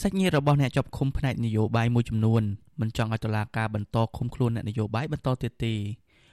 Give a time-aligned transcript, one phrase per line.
[0.00, 2.42] សាច់ញាតិរបស់អ្នកជាប់ឃុំផ្នែកនយោបាយមួយចំនួន
[2.80, 5.74] មិនចង់ឲ្យតុលាការបន្តឃុំខ្លួនអ្នកនយោបាយបន្តទៀតទេ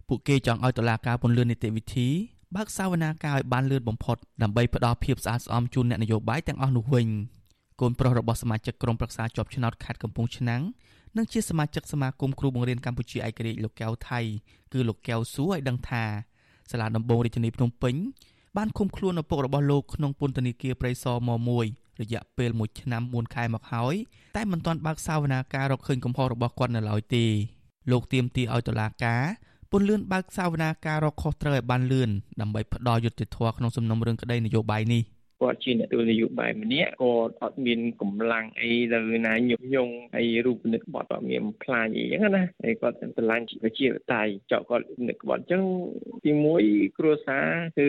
[0.08, 2.10] ពួកគេចង់ឲ្យតុលាការពន្យានីតិវិធី
[2.56, 7.08] បើកសវនាការឲ្យបានលឿនបំផុតដើម្បីផ្ដល់ភាពស្អាតស្អំជូនអ្នកនយោបាយទាំងអស់នោះវិញ
[7.82, 10.62] កូនប្រុសរបស់សមាជិកក្រុមប្រឹក្សាជាប់ឆ្នោតខេត្តកំពង់ឆ្នាំង
[11.18, 14.20] និងជាសមាជិកសមាគមគ្រូបង្រៀនកម្ពុជាឯករាជ្យលោកកែវថៃ
[14.74, 16.04] គឺលោកកែវសួរឲ្យដឹងថា
[16.72, 17.96] សាលាដំបងរាជធានីភ្នំពេញ
[18.58, 23.96] បានឃុំខ្លួនឪពុករបស់លោកក្នុងពន្ធនាគារព្រៃសរម1 រយៈពេល1ឆ្នាំ4ខែមកហើយ
[24.36, 27.26] តែមិនទាន់បើកសវនាការរកឃើញកំហុសរបស់គាត់នៅឡើយទេ
[27.92, 29.24] លោកទៀមទីឲ្យតុលាការ
[29.72, 32.10] ពន្លឿនបើកសវនាការរកខុសត្រូវឲ្យបានលឿន
[32.42, 35.04] ដើម្បីផ្ដល់យុត្តិធម៌ក្នុងសំណុំរឿងក្តីនយោបាយនេះ
[35.42, 45.64] គាត់ជាអ្នកទទួលនយោបាយម្នាក់គាត់អត់មានកម្លាំងអីទៅណាញុកញងហើយរូបនិកបត់អត់មានផ្លាញអីចឹងណាហើយគាត់ស្រឡាញ់ជីវជាតៃចောက်គាត់និកបត់ចឹង
[46.26, 46.62] ទីមួយ
[46.98, 47.88] គ្រួសារគឺ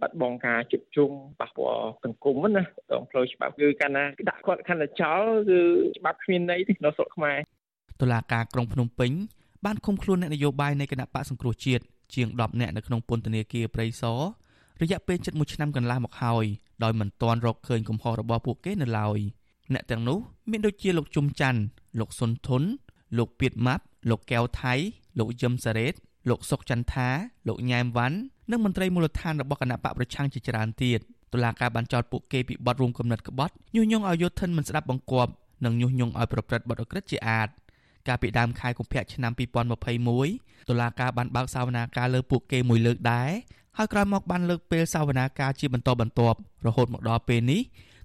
[0.00, 5.60] បាត់បង់ការជិតជុំប៉ះពាល់សង្គមណាដងផ្លូវច្បាប់គឺកាលណាដាក់គាត់ខណ្ឌចោលគឺ
[5.98, 7.38] ច្បាប់គ្មានន័យទេនៅស្រុកខ្មែរ
[8.00, 9.12] តុលាការក្រុងភ្នំពេញ
[9.64, 14.20] បានឃុំខ្លួនអ្នកនយោបាយនៃគណៈបកសង្គ្រោះជាតិជាង10នាក់នៅក្នុងពន្ធនាគារព្រៃសរ
[14.82, 16.44] រយៈពេលជិត1ឆ្នាំកន្លះមកហើយ
[16.84, 19.18] ដោយមិនទាន់រកឃើញកំហុសរបស់ពួកគេនៅឡើយ
[19.72, 20.18] អ្នកទាំងនោះ
[20.50, 21.60] មានដូចជាលោកជុំច័ន្ទ
[22.00, 22.62] លោកសុនធុន
[23.18, 24.74] លោកពៀតម៉ាប់លោកកែវថៃ
[25.18, 25.94] លោកយឹមសារ៉េត
[26.28, 27.08] លោកសុកចន្ទថា
[27.48, 28.18] លោកញ៉ែមវ៉ាន់
[28.50, 31.00] និងមន្ត្រីមូលដ្ឋានរបស់គណៈបកប្រឆាំងជាច្រើនទៀត
[31.32, 35.32] តុលាការបានចោទពួកគេពីបទរួមគំនិតក្បត់ញុះញង់ឲ្យយុធិនមិនស្ដាប់បង្គាប់
[35.64, 37.48] និងញុះញង់ឲ្យប្រព្រឹត្តបទអក្រិតជាអាត
[38.08, 39.32] កាលពីដើមខែកុម្ភៈឆ្នាំ
[40.00, 43.30] 2021តុលាការបានបើកសវនាការលើពួកគេមួយលើកដែរ
[43.78, 47.60] ហើយក្រោយមកបានលើកពេលសវនាការជាបន្តបន្ទាប់រហូតមកដល់ពេលនេះ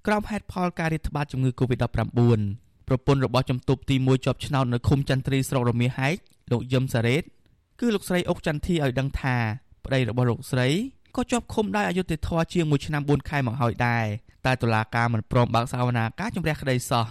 [0.06, 1.86] ក្រោមហេតុផលការរាតត្បាតជំងឺ Covid-19
[2.88, 6.16] ប្រពន្ធរបស់ជំទប់ទី1ជាប់ឆ្នោតនៅឃុំចន្ទ្រីស្រុករមៀហែក
[6.50, 7.22] លោកយឹមសារ៉េត
[7.80, 9.36] គឺលោកស្រីអុកចន្ទធីឲ្យដឹងថា
[9.84, 10.68] ប្តីរបស់លោកស្រី
[11.16, 14.04] ក៏ជាប់ឃុំដោយអយុត្តិធម៌ជាង1ឆ្នាំ4ខែមកហើយដែរ
[14.46, 17.06] តែតុលាការមិនព្រមបើកសវនាការជំរះក្តីសោះ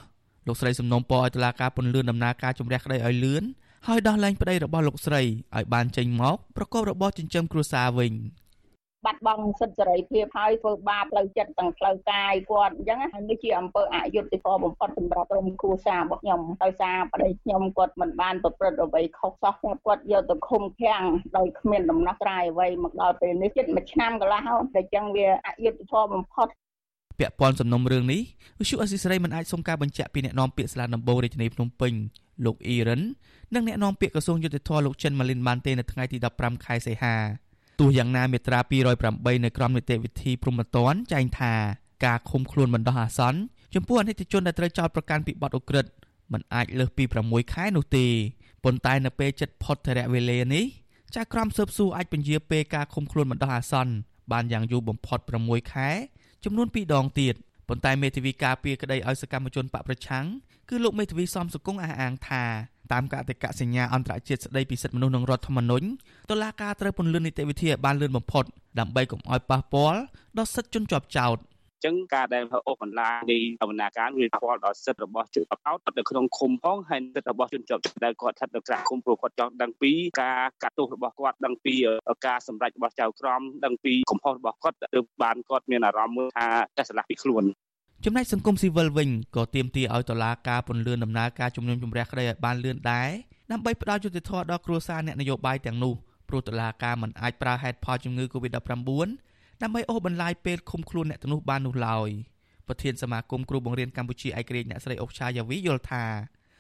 [0.47, 3.43] លោកស្រីសំណូមពរឲ្យតុលាការពន្យាដំណើរការជំរះក្តីឲ្យលឿន
[3.87, 8.13] ហើយដោះលែងប្តីរបស់លោកស្រីឲ្យបានចេញមកប្រកបរបរចិញ្ចឹមគ្រួសារវិញ
[9.05, 19.53] បាត់បង់សិទ្ធិសេរីភាពហើយធ្វើបាបផ្លូវចិត្តទាំងផ្លូវកាយគាត់អញ្ចឹងហើយនេះជាអំពើអយុត្តិធម៌បំផុតសម្រាប់ក្រុមគ្រួសាររបស់ខ្ញុំដោយសារប្តីខ្ញុំគាត់មិនបានប្រព្រឹត្តអ្វីខុសសោះ
[19.85, 21.03] គាត់យកទៅឃុំឃាំង
[21.38, 26.47] ដោយគ្មានដំណោះស្រាយអ្វីមកដល់ពេលនេះជិតមួយឆ្នាំកន្លះហើយតែអញ្ចឹងវាអយុត្តិធម៌បំផុត
[27.19, 28.21] ពាក់ព័ន្ធសំណុំរឿងនេះ
[28.59, 31.94] វិសុអសិសរីមិនអាចសុំការបញ្ជាក់ពីអ្នកនាំពាក្យស្លាដំបងរាជធានីភ្នំពេញ
[32.45, 33.01] លោកអ៊ីរ៉ាន
[33.55, 37.15] និងអ្នកនាំពាក្យក្រសួងយុតិធម៌លោកចិនម៉ាលីនបានទេនៅថ្ងៃទី15ខែសីហា
[37.80, 38.59] ទោះយ៉ាងណាមាត្រា
[39.02, 41.53] 208នៃក្រមនីតិវិធីព្រហ្មទណ្ឌចែងថា
[42.06, 43.40] ការឃុំខ្លួនបណ្ដោះអាសន្ន
[43.75, 45.91] ចំពោះអនិច្ចជនដែលត្រូវចោទប្រកាន់ពីបទឧក្រិដ្ឋ
[46.34, 48.08] មិនអាចលើសពី6ខែនោះទេ
[48.63, 50.66] ប៉ុន្តែនៅពេលជិតផុតរយៈវេលានេះ
[51.16, 53.94] ចៅក្រមស៊ើបសួរអាចពន្យាពេលការឃុំខ្លួនបណ្ដោះអាសន្ន
[54.31, 55.90] បានយ៉ាងយូរបំផុត6ខែ
[56.44, 57.34] ចំនួន2ដងទៀត
[57.68, 60.25] ប៉ុន្តែមេធាវីការពារក្តីឲ្យសកម្មជនបកប្រឆាំង
[60.69, 62.44] គឺលោកមេធាវីសំសុគង្គអះអាងថា
[62.94, 65.88] តាមកតិកៈសញ្ញាអន្តរជាតិស្តីពីសិទ្ធិមនុស្សនិងរដ្ឋធម្មនុញ្ញ
[66.31, 68.44] តុលាការត្រូវពន្លឿននីតិវិធីឲ្យបានលឿនបំផុត
[68.79, 70.00] ដើម្បីកុំឲ្យប៉ះពាល់
[70.38, 71.38] ដល់សិទ្ធិជនជាប់ចោត
[71.85, 79.91] ចឹងការដែលអូសបន្លាយនៃដំណើរការវាប៉ះពាល់ដល់សិទ្ធិរបស់ជនជាប់ចោតនៅក្នុងឃុំផងហើយសិទ្ធិរបស់ជនជាប់ដែលគាត់ស្ថិតនៅក្រៅឃុំព្រោះគាត់ចង់ដឹងពី
[80.22, 81.74] ការកាត់ទោសរបស់គាត់ដឹងពី
[82.28, 86.47] ការសម្រេចរបស់ចៅក្រមដឹងពីកំហុសរបស់គាត់ទើបបានគាត់មានអារម្មណ៍ថា
[86.78, 87.44] តែឆ្លាស់ពីខ្លួន
[88.03, 93.09] ចំណែកសង្គមស៊ីវិលវិញក៏ទាមទារឲ្យតុលាការពន្យាដំណើរការជំនុំជម្រះក្តីឲ្យបានលឿនដែរ
[93.51, 95.94] ដើម្បីផ្ដល់យុត្តិធម៌ដល់គ្រួសារអ្នកនយោបាយទាំងនោះ
[96.29, 98.61] ព្រោះតុលាការមិនអាចប្រើហេតុផលជំងឺ Covid-19
[99.61, 102.09] ដើម្បីអូសបន្លាយពេលឃុំខ្លួនអ្នកទាំងនោះបាននោះឡើយ
[102.67, 106.03] ប្រធានសមាគមគ្រូបង្រៀនកម្ពុជាឯករាជ្យអ្នកស្រីអុកឆាយាវីយល់ថា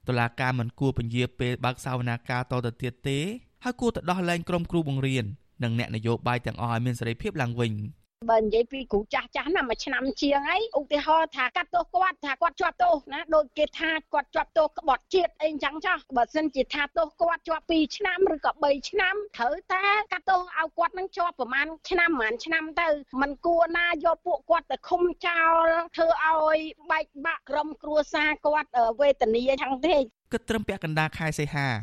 [0.07, 3.19] តុលាការមិនគួរពន្យាពេលបើកសវនាការតទៅទៀតទេ
[3.63, 5.25] ហើយគួរទៅដោះលែងក្រុមគ្រូបង្រៀន
[5.63, 7.73] និងអ្នកនយោបាយទាំងអស់ឲ្យមានសេរីភាពឡើងវិញ។
[8.31, 22.87] បើនិយាយពីគ្រូចាស់ចាស់ណាមួយឆ្នាំជាងអីឧទាហរណ៍ថាកាត់ទោសគាត់ថាគាត់ជាប់ទោសណាដូចគេថាគាត់ជាប់ទោសក្បត់ជាតិអីចឹងចាស់បើសិនជាថាទោសគាត់ជាប់2ឆ្នាំឬក៏3ឆ្នាំត្រូវតែកាត់ទោសឲ្យគាត់នឹងជាប់ប្រហែលឆ្នាំប្រហែលឆ្នាំទៅ
[23.21, 25.65] มันគួរណាយកពួកគាត់ទៅឃុំចោល
[25.97, 26.59] ធ្វើឲ្យ
[26.91, 29.97] បែកបាក់ក្រុមគ្រួសារគាត់វេទនាចឹងទេ
[30.33, 31.73] គិតត្រឹមពាក់កណ្ដាលខែសីហារ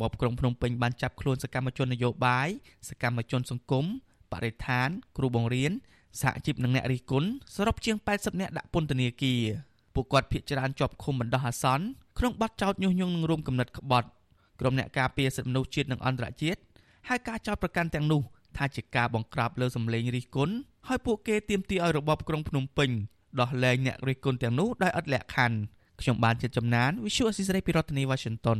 [0.00, 2.48] បបក្រុងភ្នំពេញបានចាប់ខ្លួនសកម្មជននយោបាយ
[2.88, 3.86] សកម្មជនសង្គម
[4.32, 5.72] បរិស្ថាន គ្រូបង្រៀន
[6.20, 9.42] សហជីពនិងអ្នករិះគន់សរុបជាង80នាក់ដាក់ពន្ធនាគារ
[9.94, 11.84] ពួកគាត់ភ័យច្រើនជាប់ឃុំបណ្ដោះអាសន្ន
[12.18, 14.08] ក្នុងបទចោទញុះញង់និងរួមគំនិតក្បត់
[14.60, 16.60] ក្រុមអ្នកការពារសិទ្ធិមនុស្សជាតិនិងអន្តរជាតិ
[17.08, 18.22] ហើយការចោទប្រកាន់ទាំងនោះ
[18.56, 20.54] ថាជាការបង្ក្រាបលើសម្លេងរិះគន់
[20.88, 22.90] ហើយពួកគេទាមទារឲ្យរបបក្រុងភ្នំពេញ
[23.40, 25.58] ដោះលែងអ្នករិះគន់ទាំងនោះដោយឥតលក្ខខណ្ឌ
[26.00, 28.58] ខ្ញុំបានជាចំណាន Visual Assisray ពីរដ្ឋធានី Washington